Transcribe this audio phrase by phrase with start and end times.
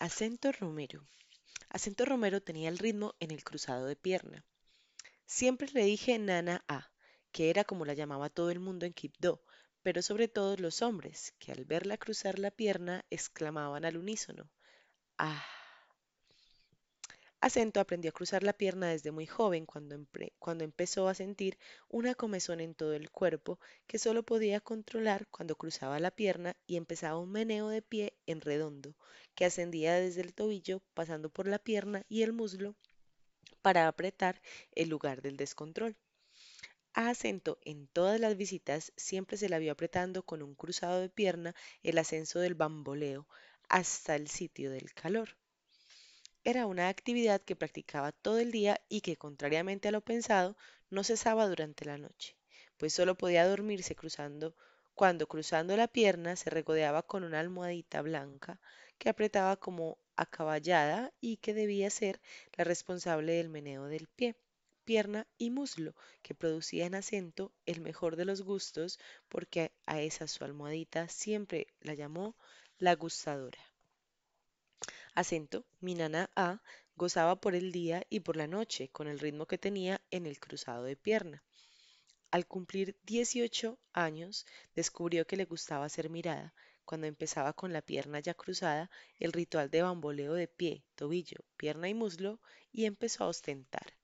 [0.00, 1.04] Acento Romero.
[1.70, 4.44] Acento Romero tenía el ritmo en el cruzado de pierna.
[5.26, 6.92] Siempre le dije Nana A,
[7.32, 9.42] que era como la llamaba todo el mundo en Quibdó,
[9.82, 14.48] pero sobre todo los hombres, que al verla cruzar la pierna exclamaban al unísono,
[15.18, 15.44] ¡Ah!
[17.40, 19.94] Acento aprendió a cruzar la pierna desde muy joven cuando,
[20.64, 21.56] empezó a sentir
[21.88, 26.76] una comezón en todo el cuerpo que solo podía controlar cuando cruzaba la pierna y
[26.76, 28.96] empezaba un meneo de pie en redondo
[29.36, 32.74] que ascendía desde el tobillo pasando por la pierna y el muslo
[33.62, 35.96] para apretar el lugar del descontrol.
[36.92, 41.08] A acento en todas las visitas siempre se la vio apretando con un cruzado de
[41.08, 43.28] pierna el ascenso del bamboleo
[43.68, 45.36] hasta el sitio del calor.
[46.50, 50.56] Era una actividad que practicaba todo el día y que, contrariamente a lo pensado,
[50.88, 52.36] no cesaba durante la noche,
[52.78, 54.54] pues solo podía dormirse cruzando
[54.94, 58.58] cuando cruzando la pierna se regodeaba con una almohadita blanca
[58.96, 62.18] que apretaba como acaballada y que debía ser
[62.56, 64.34] la responsable del meneo del pie,
[64.84, 70.26] pierna y muslo, que producía en acento el mejor de los gustos, porque a esa
[70.26, 72.36] su almohadita siempre la llamó
[72.78, 73.67] la gustadora.
[75.20, 76.62] Acento, mi nana A
[76.94, 80.38] gozaba por el día y por la noche con el ritmo que tenía en el
[80.38, 81.42] cruzado de pierna.
[82.30, 86.54] Al cumplir 18 años, descubrió que le gustaba ser mirada.
[86.84, 91.88] Cuando empezaba con la pierna ya cruzada, el ritual de bamboleo de pie, tobillo, pierna
[91.88, 93.97] y muslo, y empezó a ostentar.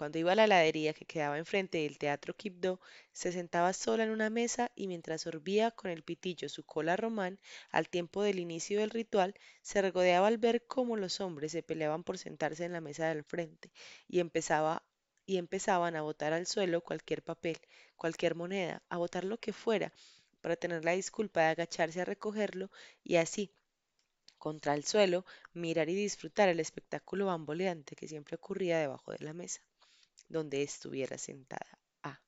[0.00, 2.80] Cuando iba a la heladería que quedaba enfrente del Teatro Quibdó,
[3.12, 7.38] se sentaba sola en una mesa y mientras sorbía con el pitillo su cola román,
[7.70, 12.02] al tiempo del inicio del ritual, se regodeaba al ver cómo los hombres se peleaban
[12.02, 13.72] por sentarse en la mesa del frente
[14.08, 14.82] y empezaba
[15.26, 17.58] y empezaban a botar al suelo cualquier papel,
[17.96, 19.92] cualquier moneda, a botar lo que fuera,
[20.40, 22.70] para tener la disculpa de agacharse a recogerlo
[23.04, 23.52] y así,
[24.38, 29.34] contra el suelo, mirar y disfrutar el espectáculo bamboleante que siempre ocurría debajo de la
[29.34, 29.60] mesa
[30.30, 31.78] donde estuviera sentada.
[32.02, 32.22] Ah.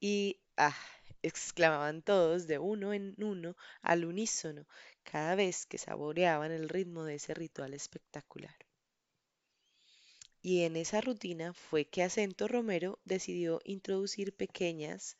[0.00, 0.74] Y ah,
[1.22, 4.66] exclamaban todos de uno en uno al unísono
[5.02, 8.56] cada vez que saboreaban el ritmo de ese ritual espectacular.
[10.40, 15.16] Y en esa rutina fue que Acento Romero decidió introducir pequeñas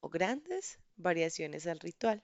[0.00, 2.22] o grandes variaciones al ritual.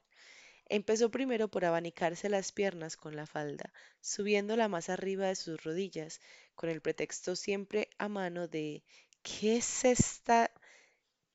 [0.67, 6.21] Empezó primero por abanicarse las piernas con la falda, subiéndola más arriba de sus rodillas,
[6.55, 8.85] con el pretexto siempre a mano de
[9.23, 10.51] ¿qué es esta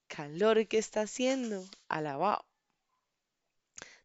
[0.07, 1.65] calor que está haciendo?
[1.87, 2.45] Alabao.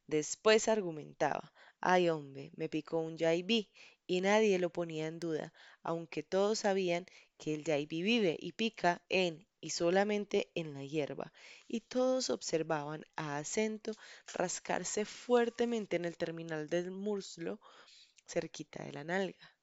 [0.07, 3.71] Después argumentaba, ay hombre, me picó un yaibí
[4.07, 5.53] y nadie lo ponía en duda,
[5.83, 7.07] aunque todos sabían
[7.39, 11.33] que el yaibí vive y pica en y solamente en la hierba,
[11.67, 13.93] y todos observaban a acento
[14.35, 17.61] rascarse fuertemente en el terminal del muslo
[18.27, 19.54] cerquita de la nalga.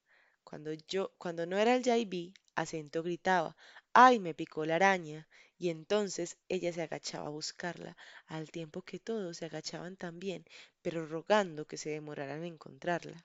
[0.44, 3.56] Cuando yo, cuando no era el yaibí, acento gritaba,
[3.92, 5.28] ¡ay, me picó la araña!
[5.58, 10.44] Y entonces ella se agachaba a buscarla, al tiempo que todos se agachaban también,
[10.82, 13.24] pero rogando que se demoraran en encontrarla.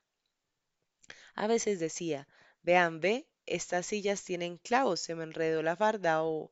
[1.36, 2.28] A veces decía,
[2.64, 6.52] vean, ve, estas sillas tienen clavos, se me enredó la farda o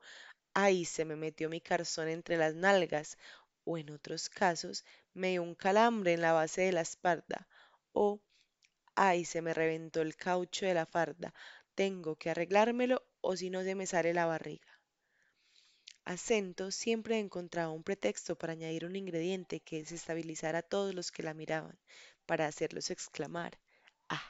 [0.53, 3.17] ay, se me metió mi carzón entre las nalgas
[3.65, 7.47] o en otros casos me dio un calambre en la base de la espalda
[7.93, 8.21] o
[8.95, 11.33] ay, se me reventó el caucho de la farda,
[11.75, 14.79] tengo que arreglármelo o si no se me sale la barriga.
[16.05, 21.23] Acento siempre encontraba un pretexto para añadir un ingrediente que desestabilizara a todos los que
[21.23, 21.77] la miraban,
[22.25, 23.59] para hacerlos exclamar,
[24.09, 24.23] ¡ah!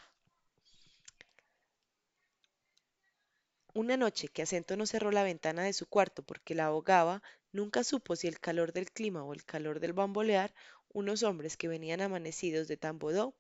[3.74, 7.22] Una noche que Acento no cerró la ventana de su cuarto porque la ahogaba,
[7.52, 10.54] nunca supo si el calor del clima o el calor del bambolear,
[10.90, 13.36] unos hombres que venían amanecidos de Tambodó,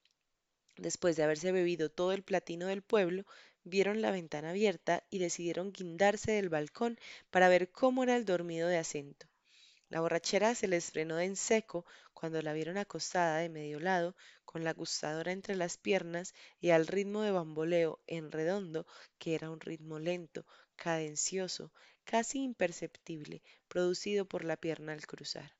[0.77, 3.25] después de haberse bebido todo el platino del pueblo,
[3.63, 6.99] vieron la ventana abierta y decidieron guindarse del balcón
[7.31, 9.27] para ver cómo era el dormido de Acento.
[9.89, 14.63] La borrachera se les frenó en seco cuando la vieron acostada de medio lado, con
[14.63, 18.87] la gustadora entre las piernas y al ritmo de bamboleo en redondo,
[19.19, 20.45] que era un ritmo lento,
[20.75, 21.71] cadencioso,
[22.03, 25.53] casi imperceptible, producido por la pierna al cruzar.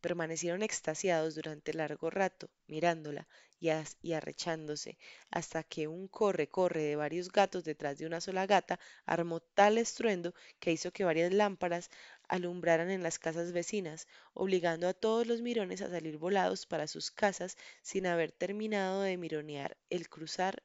[0.00, 3.26] Permanecieron extasiados durante largo rato, mirándola
[3.60, 4.98] y, arrechándose,
[5.30, 10.34] hasta que un corre-corre de varios gatos detrás de una sola gata armó tal estruendo
[10.60, 11.90] que hizo que varias lámparas
[12.28, 17.10] alumbraran en las casas vecinas, obligando a todos los mirones a salir volados para sus
[17.10, 20.62] casas sin haber terminado de mironear el cruzar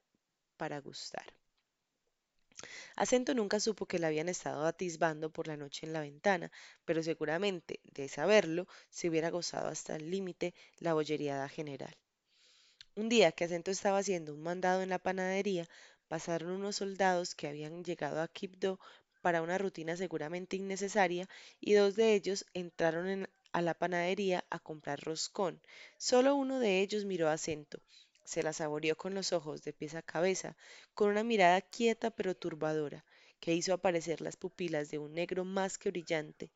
[0.57, 1.42] para gustar.
[2.95, 6.51] Acento nunca supo que la habían estado atisbando por la noche en la ventana,
[6.85, 11.95] pero seguramente, de saberlo, se hubiera gozado hasta el límite la bolleriada general.
[12.95, 15.69] Un día que Acento estaba haciendo un mandado en la panadería,
[16.07, 18.79] pasaron unos soldados que habían llegado a Quibdó
[19.21, 21.29] para una rutina seguramente innecesaria
[21.61, 25.61] y dos de ellos entraron en- a la panadería a comprar roscón.
[25.97, 27.79] Solo uno de ellos miró a Acento.
[28.23, 30.57] Se la saboreó con los ojos de pies a cabeza,
[30.93, 33.05] con una mirada quieta pero turbadora,
[33.39, 36.51] que hizo aparecer las pupilas de un negro más que brillante,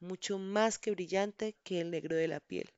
[0.00, 2.72] mucho más que brillante que el negro de la piel.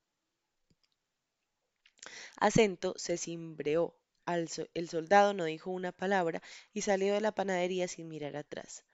[2.37, 3.97] Acento se cimbreó.
[4.27, 6.43] El soldado no dijo una palabra
[6.73, 8.85] y salió de la panadería sin mirar atrás.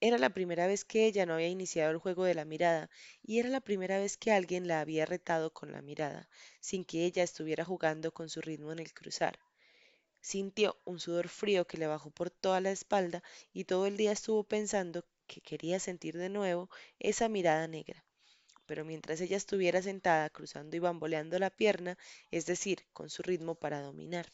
[0.00, 2.88] Era la primera vez que ella no había iniciado el juego de la mirada,
[3.22, 7.04] y era la primera vez que alguien la había retado con la mirada, sin que
[7.04, 9.38] ella estuviera jugando con su ritmo en el cruzar.
[10.20, 13.22] Sintió un sudor frío que le bajó por toda la espalda
[13.52, 18.04] y todo el día estuvo pensando que quería sentir de nuevo esa mirada negra.
[18.66, 21.98] Pero mientras ella estuviera sentada cruzando y bamboleando la pierna,
[22.30, 24.26] es decir, con su ritmo para dominar.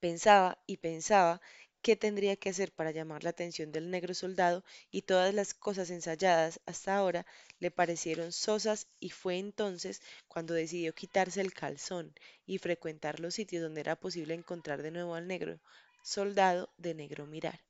[0.00, 1.40] Pensaba y pensaba
[1.82, 5.90] qué tendría que hacer para llamar la atención del negro soldado y todas las cosas
[5.90, 7.26] ensayadas hasta ahora
[7.58, 12.14] le parecieron sosas y fue entonces cuando decidió quitarse el calzón
[12.46, 15.60] y frecuentar los sitios donde era posible encontrar de nuevo al negro
[16.02, 17.60] soldado de negro mirar.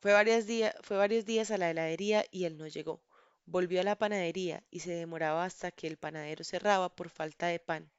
[0.00, 3.02] Fue varios, días, fue varios días a la heladería y él no llegó.
[3.46, 7.58] Volvió a la panadería y se demoraba hasta que el panadero cerraba por falta de
[7.58, 7.90] pan.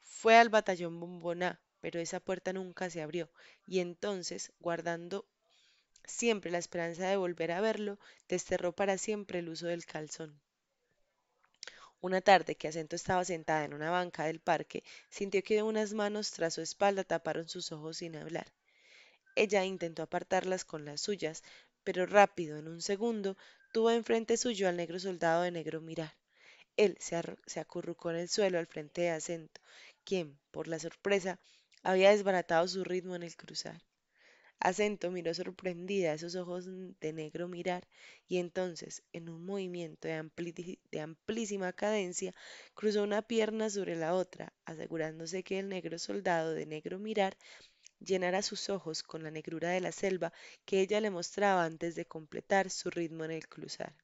[0.00, 3.28] Fue al batallón Bomboná, pero esa puerta nunca se abrió,
[3.66, 5.26] y entonces, guardando
[6.06, 7.98] siempre la esperanza de volver a verlo,
[8.28, 10.40] desterró para siempre el uso del calzón.
[12.00, 16.30] Una tarde que Acento estaba sentada en una banca del parque, sintió que unas manos
[16.30, 18.46] tras su espalda taparon sus ojos sin hablar.
[19.34, 21.42] Ella intentó apartarlas con las suyas,
[21.84, 23.36] pero rápido, en un segundo,
[23.72, 26.14] tuvo enfrente suyo al negro soldado de negro mirar.
[26.76, 29.60] Él se, se acurrucó en el suelo al frente de Acento,
[30.04, 31.38] quien, por la sorpresa,
[31.82, 33.82] había desbaratado su ritmo en el cruzar.
[34.58, 36.66] Acento miró sorprendida esos ojos
[37.00, 37.88] de negro mirar
[38.28, 42.32] y entonces, en un movimiento de, de amplísima cadencia,
[42.74, 47.36] cruzó una pierna sobre la otra, asegurándose que el negro soldado de negro mirar
[47.98, 50.32] llenara sus ojos con la negrura de la selva
[50.64, 53.94] que ella le mostraba antes de completar su ritmo en el cruzar.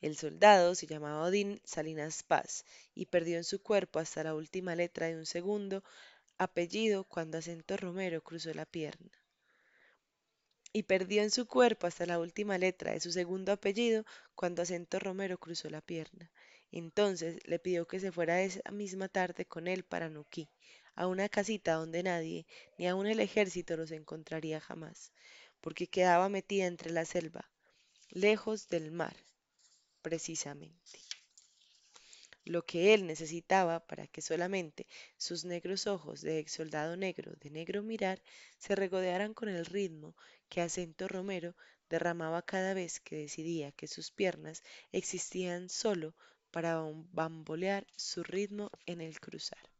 [0.00, 4.74] El soldado se llamaba Odín Salinas Paz y perdió en su cuerpo hasta la última
[4.76, 5.82] letra de un segundo
[6.38, 9.10] apellido cuando Acento Romero cruzó la pierna.
[10.72, 14.04] Y perdió en su cuerpo hasta la última letra de su segundo apellido
[14.34, 16.30] cuando Acento Romero cruzó la pierna.
[16.70, 20.50] Entonces le pidió que se fuera esa misma tarde con él para Nuquí,
[20.94, 22.46] a una casita donde nadie,
[22.76, 25.12] ni aun el ejército, los encontraría jamás,
[25.60, 27.50] porque quedaba metida entre la selva,
[28.10, 29.16] lejos del mar,
[30.02, 31.05] precisamente
[32.46, 34.86] lo que él necesitaba para que solamente
[35.18, 38.22] sus negros ojos de ex soldado negro de negro mirar
[38.58, 40.16] se regodearan con el ritmo
[40.48, 41.54] que Acento Romero
[41.90, 44.62] derramaba cada vez que decidía que sus piernas
[44.92, 46.14] existían solo
[46.50, 49.75] para bam- bambolear su ritmo en el cruzar.